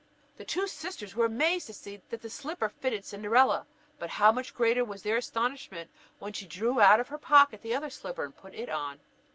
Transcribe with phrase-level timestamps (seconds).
[0.37, 3.67] The two sisters were amazed to see that the slipper fitted Cinderella;
[3.99, 7.75] but how much greater was their astonishment when she drew out of her pocket the
[7.75, 8.99] other slipper and put it on!